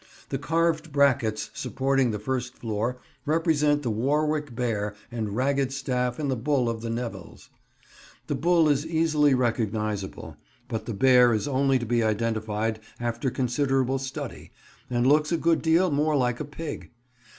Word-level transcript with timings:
The 0.29 0.39
carved 0.39 0.91
brackets 0.91 1.51
supporting 1.53 2.09
the 2.09 2.17
first 2.17 2.57
floor 2.57 2.97
represent 3.23 3.83
the 3.83 3.91
Warwick 3.91 4.55
Bear 4.55 4.95
and 5.11 5.35
Ragged 5.35 5.71
Staff 5.71 6.17
and 6.17 6.31
the 6.31 6.35
bull 6.35 6.67
of 6.67 6.81
the 6.81 6.89
Nevilles. 6.89 7.49
The 8.25 8.33
bull 8.33 8.67
is 8.67 8.83
easily 8.83 9.35
recognisable, 9.35 10.37
but 10.67 10.87
the 10.87 10.95
bear 10.95 11.35
is 11.35 11.47
only 11.47 11.77
to 11.77 11.85
be 11.85 12.01
identified 12.01 12.79
after 12.99 13.29
considerable 13.29 13.99
study, 13.99 14.49
and 14.89 15.05
looks 15.05 15.31
a 15.31 15.37
good 15.37 15.61
deal 15.61 15.91
more 15.91 16.15
like 16.17 16.39
a 16.39 16.45
pig. 16.45 16.89